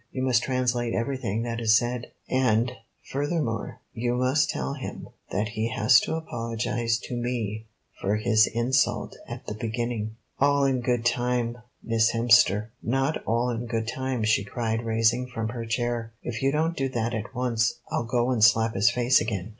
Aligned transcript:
"You 0.11 0.23
must 0.23 0.41
translate 0.41 0.95
everything 0.95 1.43
that 1.43 1.59
is 1.59 1.75
said; 1.75 2.07
and, 2.27 2.71
furthermore, 3.11 3.81
you 3.93 4.15
must 4.15 4.49
tell 4.49 4.73
him 4.73 5.09
that 5.29 5.49
he 5.49 5.67
has 5.69 5.99
to 5.99 6.15
apologize 6.15 6.97
to 7.03 7.15
me 7.15 7.67
for 8.01 8.15
his 8.15 8.47
insult 8.47 9.15
at 9.27 9.45
the 9.45 9.53
beginning." 9.53 10.15
"All 10.39 10.65
in 10.65 10.81
good 10.81 11.05
time, 11.05 11.59
Miss 11.83 12.13
Hemster." 12.13 12.71
"Not 12.81 13.23
all 13.27 13.51
in 13.51 13.67
good 13.67 13.87
time," 13.87 14.23
she 14.23 14.43
cried, 14.43 14.83
rising 14.83 15.27
from 15.27 15.49
her 15.49 15.65
chair. 15.67 16.13
"If 16.23 16.41
you 16.41 16.51
don't 16.51 16.75
do 16.75 16.89
that 16.89 17.13
at 17.13 17.35
once, 17.35 17.75
I'll 17.91 18.05
go 18.07 18.31
and 18.31 18.43
slap 18.43 18.73
his 18.73 18.89
face 18.89 19.21
again." 19.21 19.49